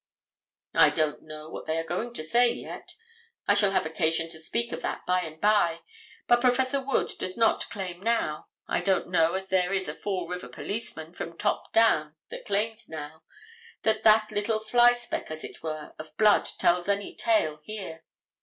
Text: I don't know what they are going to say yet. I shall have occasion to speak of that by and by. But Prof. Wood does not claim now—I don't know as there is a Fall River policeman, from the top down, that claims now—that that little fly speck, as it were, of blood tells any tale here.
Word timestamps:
I 0.73 0.89
don't 0.89 1.21
know 1.21 1.51
what 1.51 1.67
they 1.67 1.77
are 1.77 1.83
going 1.83 2.11
to 2.15 2.23
say 2.23 2.51
yet. 2.51 2.95
I 3.47 3.53
shall 3.53 3.69
have 3.69 3.85
occasion 3.85 4.31
to 4.31 4.39
speak 4.39 4.71
of 4.71 4.81
that 4.81 5.05
by 5.05 5.21
and 5.21 5.39
by. 5.39 5.81
But 6.25 6.41
Prof. 6.41 6.57
Wood 6.73 7.11
does 7.19 7.37
not 7.37 7.69
claim 7.69 8.01
now—I 8.01 8.81
don't 8.81 9.09
know 9.09 9.33
as 9.35 9.49
there 9.49 9.71
is 9.73 9.87
a 9.87 9.93
Fall 9.93 10.27
River 10.27 10.47
policeman, 10.47 11.13
from 11.13 11.29
the 11.29 11.37
top 11.37 11.71
down, 11.71 12.15
that 12.31 12.45
claims 12.47 12.89
now—that 12.89 14.01
that 14.01 14.31
little 14.31 14.59
fly 14.59 14.93
speck, 14.93 15.29
as 15.29 15.43
it 15.43 15.61
were, 15.61 15.93
of 15.99 16.17
blood 16.17 16.45
tells 16.57 16.89
any 16.89 17.13
tale 17.15 17.59
here. 17.61 18.03